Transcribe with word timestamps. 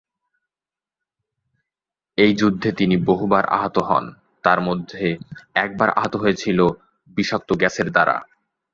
এই 2.17 2.31
যুদ্ধে 2.35 2.69
তিনি 2.71 2.95
বহুবার 3.05 3.43
আহত 3.49 3.75
হন, 3.79 4.05
তার 4.43 4.59
মধ্যে 4.61 5.03
একবার 5.55 5.89
আহত 5.89 6.13
হয়েছিল 6.15 6.59
বিষাক্ত 7.17 7.49
গ্যাসের 7.53 7.87
দ্বারা। 7.91 8.15